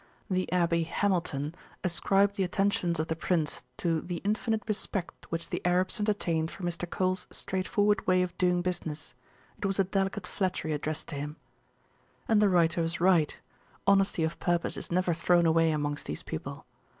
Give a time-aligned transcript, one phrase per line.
[0.31, 1.53] The Abbe Hamilton
[1.83, 6.63] ascribed the attentions of the Prince to the infinite respect which the Arabs entertain for
[6.63, 6.89] Mr.
[6.89, 9.13] Coles straightforward way of doing business,
[9.59, 11.35] it was a delicate flattery addressed to him.
[12.27, 13.39] And the writer was right;
[13.85, 16.65] honesty of purpose is never thrown away amongst these people.